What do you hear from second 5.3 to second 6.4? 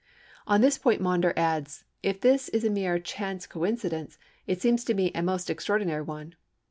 extraordinary one."